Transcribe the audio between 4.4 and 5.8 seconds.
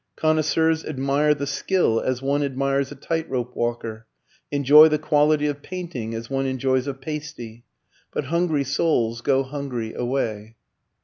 enjoy the "quality of